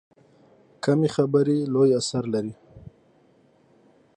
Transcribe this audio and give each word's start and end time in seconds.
کمې 0.83 1.09
خبرې، 1.15 1.57
لوی 1.73 1.89
اثر 2.01 2.23
لري. 2.33 2.53